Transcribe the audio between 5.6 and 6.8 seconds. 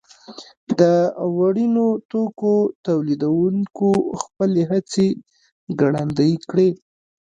ګړندۍ کړې.